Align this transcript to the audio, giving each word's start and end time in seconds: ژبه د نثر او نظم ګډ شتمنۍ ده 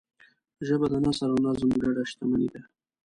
ژبه 0.67 0.87
د 0.91 0.95
نثر 1.03 1.29
او 1.31 1.39
نظم 1.45 1.69
ګډ 1.83 1.95
شتمنۍ 2.11 2.47
ده 2.53 2.61